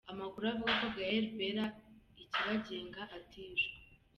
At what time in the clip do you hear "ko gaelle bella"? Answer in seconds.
0.79-1.65